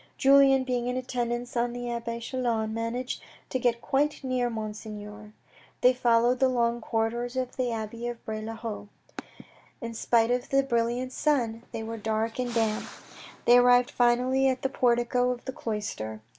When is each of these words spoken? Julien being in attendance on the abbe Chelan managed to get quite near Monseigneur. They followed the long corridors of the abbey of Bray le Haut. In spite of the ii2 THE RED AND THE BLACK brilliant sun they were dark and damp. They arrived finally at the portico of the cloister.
Julien 0.17 0.63
being 0.63 0.87
in 0.87 0.97
attendance 0.97 1.55
on 1.55 1.73
the 1.73 1.91
abbe 1.91 2.19
Chelan 2.19 2.73
managed 2.73 3.21
to 3.51 3.59
get 3.59 3.81
quite 3.81 4.23
near 4.23 4.49
Monseigneur. 4.49 5.31
They 5.81 5.93
followed 5.93 6.39
the 6.39 6.49
long 6.49 6.81
corridors 6.81 7.35
of 7.35 7.55
the 7.55 7.71
abbey 7.71 8.07
of 8.07 8.25
Bray 8.25 8.41
le 8.41 8.55
Haut. 8.55 8.87
In 9.79 9.93
spite 9.93 10.31
of 10.31 10.49
the 10.49 10.63
ii2 10.63 10.63
THE 10.63 10.63
RED 10.63 10.63
AND 10.63 10.63
THE 10.63 10.63
BLACK 10.63 10.69
brilliant 10.69 11.11
sun 11.13 11.63
they 11.71 11.83
were 11.83 11.97
dark 11.97 12.39
and 12.39 12.51
damp. 12.51 12.85
They 13.45 13.59
arrived 13.59 13.91
finally 13.91 14.47
at 14.47 14.63
the 14.63 14.69
portico 14.69 15.29
of 15.29 15.45
the 15.45 15.53
cloister. 15.53 16.21